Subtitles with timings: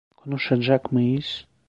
[0.15, 1.45] Konuşacak mıyız?